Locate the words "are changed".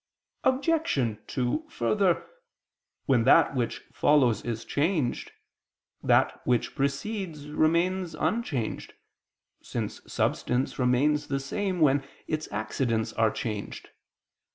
13.13-13.89